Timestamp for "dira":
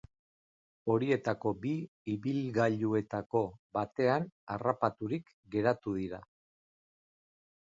6.01-6.23